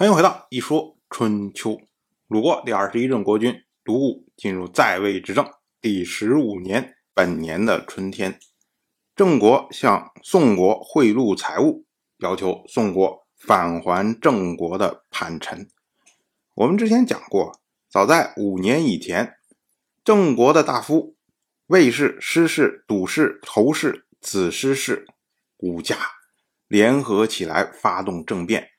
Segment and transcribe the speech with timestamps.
[0.00, 1.70] 欢迎回到《一说春秋》。
[2.28, 5.44] 鲁国第二十一任国君鲁武进入在位执政
[5.80, 8.38] 第十五年，本年的春天，
[9.16, 11.84] 郑国向宋国贿赂财物，
[12.18, 15.68] 要求宋国返还郑国的叛臣。
[16.54, 17.58] 我们之前讲过，
[17.90, 19.34] 早在五年以前，
[20.04, 21.16] 郑国的大夫
[21.66, 25.08] 卫氏、师氏、笃氏、侯氏、子师氏
[25.56, 25.96] 五家
[26.68, 28.70] 联合起来发动政变。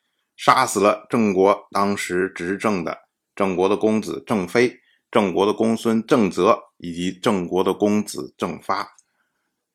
[0.42, 2.98] 杀死了郑国当时执政的
[3.36, 4.80] 郑国的公子郑飞、
[5.12, 8.90] 郑国的公孙郑泽以及郑国的公子郑发。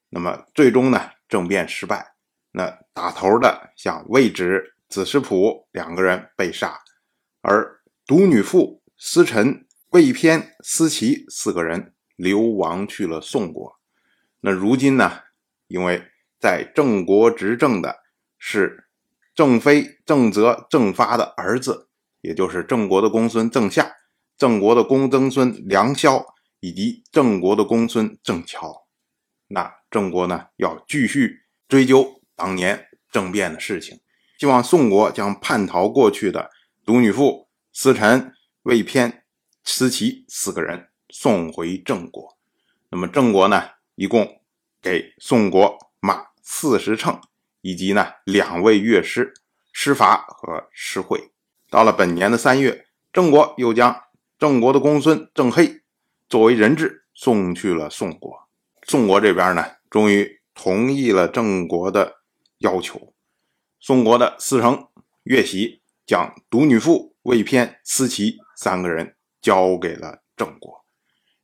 [0.09, 2.15] 那么最终呢，政变失败。
[2.53, 6.81] 那打头的像魏止、子师仆两个人被杀，
[7.42, 13.78] 而独女父司臣、魏偏、司齐四个人流亡去了宋国。
[14.41, 15.20] 那如今呢，
[15.67, 17.98] 因为在郑国执政的
[18.39, 18.84] 是。
[19.34, 21.88] 郑飞、郑泽、郑发的儿子，
[22.20, 23.92] 也就是郑国的公孙郑夏、
[24.38, 26.25] 郑国的公曾孙梁萧，
[26.61, 28.86] 以及郑国的公孙郑乔。
[29.48, 34.00] 那郑国呢，要继续追究当年政变的事情，
[34.39, 36.50] 希望宋国将叛逃过去的
[36.84, 39.25] 独女父、司臣、魏偏、
[39.64, 42.39] 司齐四个人送回郑国。
[42.91, 44.41] 那么郑国呢，一共
[44.81, 47.20] 给宋国马四十乘。
[47.65, 49.33] 以及呢，两位乐师
[49.73, 51.33] 师法和师会。
[51.71, 54.03] 到了本年的三月，郑国又将
[54.39, 55.81] 郑国的公孙郑黑
[56.29, 58.51] 作为人质送去了宋国。
[58.83, 62.17] 宋国这边呢，终于同意了郑国的
[62.59, 63.15] 要求。
[63.81, 64.87] 宋国的司城
[65.23, 70.84] 乐喜将独女父魏偏、司齐三个人交给了郑国，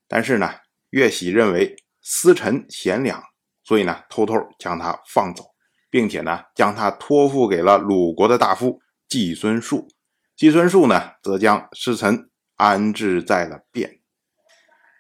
[0.07, 0.51] 但是呢，
[0.91, 3.23] 乐喜认为司臣贤良，
[3.65, 5.50] 所以呢，偷偷将他放走。
[5.91, 9.89] 并且呢，将他托付给了鲁国的大夫季孙树。
[10.37, 13.99] 季孙树呢，则将师臣安置在了汴。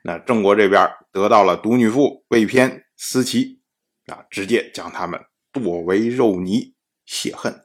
[0.02, 3.60] 那郑国这边得到了独女父魏偏、思齐，
[4.06, 5.20] 啊，直接将他们
[5.52, 6.74] 剁为肉泥
[7.06, 7.64] 泄恨。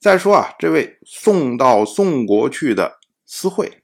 [0.00, 3.80] 再说啊，这位送到宋国去的司会，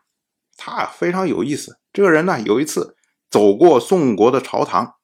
[0.57, 1.79] 他非常有意思。
[1.93, 2.97] 这个人呢，有一次
[3.31, 4.97] 走过宋国的朝堂，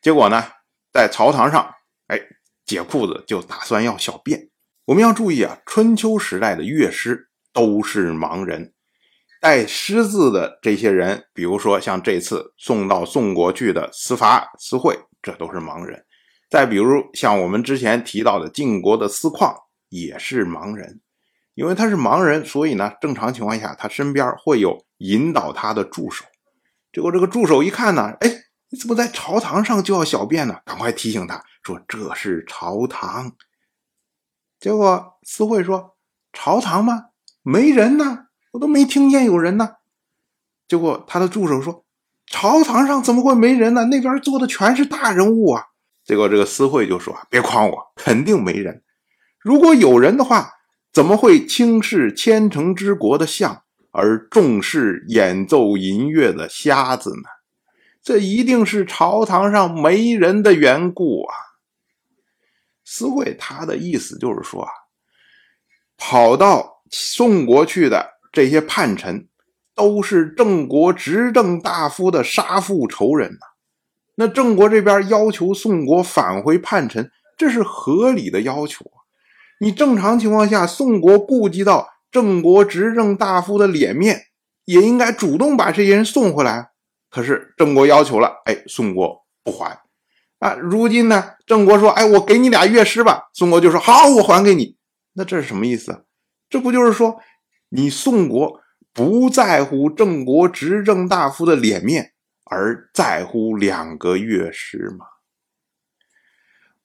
[0.00, 0.44] 结果呢，
[0.92, 1.74] 在朝堂上，
[2.06, 2.20] 哎。
[2.74, 4.48] 解裤子就打算要小便。
[4.86, 8.74] 我们要注意啊，春秋时代的乐师都是盲人，
[9.40, 16.04] 带师字的这些人，比如说像这次送到宋国去的司伐、司会，这都是盲人。
[16.50, 19.54] 再比如像我们之前提到的晋国的司旷，
[19.88, 21.00] 也是盲人。
[21.54, 26.24] 因为他是盲人，所以呢，正常情况下他身边会有引导他的助手。
[26.92, 28.28] 结果这个助手一看呢，哎，
[28.70, 30.58] 你怎么在朝堂上就要小便呢？
[30.64, 31.42] 赶快提醒他。
[31.64, 33.32] 说这是朝堂，
[34.60, 35.96] 结果司会说
[36.30, 37.06] 朝堂吗？
[37.42, 39.76] 没人呢，我都没听见有人呢。
[40.68, 41.86] 结果他的助手说
[42.26, 43.86] 朝堂上怎么会没人呢？
[43.86, 45.64] 那边坐的全是大人物啊。
[46.04, 48.82] 结果这个司会就说别诓我，肯定没人。
[49.38, 50.50] 如果有人的话，
[50.92, 57.22] 怎么会轻视千城之国的相，而重视演奏音乐的瞎子呢？
[58.02, 61.34] 这一定是朝堂上没人的缘故啊。
[62.84, 64.70] 司会他的意思就是说啊，
[65.96, 69.28] 跑到宋国去的这些叛臣，
[69.74, 73.46] 都是郑国执政大夫的杀父仇人呐。
[74.16, 79.02] 那郑国这边要求宋国返回叛臣，这是合理的要求啊。
[79.60, 84.26] 你正常情况下，宋国顾及到郑国执政大夫的脸面，
[84.66, 86.70] 也应该主动把这些人送回来。
[87.10, 89.83] 可是郑国要求了，哎，宋国不还。
[90.44, 94.76] 啊，如今呢，郑国说：“哎，我给你俩乐师吧。”宋国就说：“好，我还给你。”
[95.16, 96.04] 那这是什么意思？
[96.50, 97.18] 这不就是说，
[97.70, 98.60] 你宋国
[98.92, 102.12] 不在乎郑国执政大夫的脸面，
[102.44, 105.06] 而在乎两个乐师吗？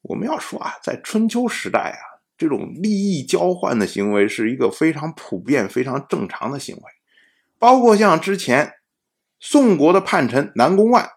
[0.03, 6.83] 我们要说啊，在春秋时代啊，这种利益交换的行为是一个非常普遍、非常正常的行为，
[7.57, 8.75] 包括像之前
[9.37, 11.09] 宋国的叛臣南宫万。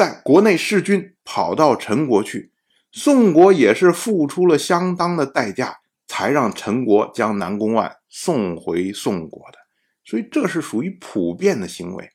[0.00, 2.54] 在国内弑君，跑到陈国去，
[2.90, 9.58] 宋国也是付出了相当的代价，才让陈国将南宫万送回宋国的。
[10.02, 12.08] 所以这是属于普遍的行为。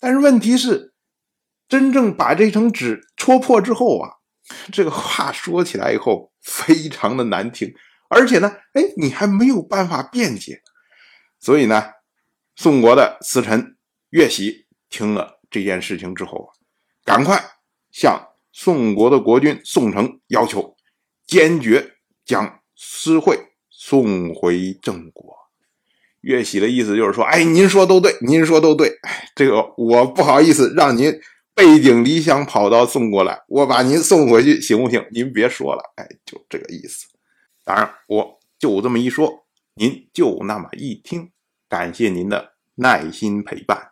[0.00, 0.94] 但是问题是，
[1.68, 4.10] 真正把这层纸戳破之后啊，
[4.72, 7.72] 这个话说起来以后非常的难听，
[8.10, 10.60] 而且呢，哎，你还没有办法辩解。
[11.38, 11.84] 所以呢，
[12.56, 13.76] 宋国的司臣
[14.10, 16.58] 乐喜听了这件事情之后啊。
[17.04, 17.42] 赶快
[17.90, 20.76] 向宋国的国君宋城要求，
[21.26, 21.94] 坚决
[22.24, 23.38] 将司会
[23.70, 25.36] 送回郑国。
[26.20, 31.12] 岳喜的意思就是说，哎，您说都对，您说都对，哎，这个我不好意思让您
[31.54, 35.04] 背井离乡跑到宋国来，我把您送回去行不行？
[35.10, 37.06] 您别说了，哎，就这个意思。
[37.64, 41.32] 当然，我就这么一说，您就那么一听，
[41.68, 43.91] 感谢您的耐心陪伴。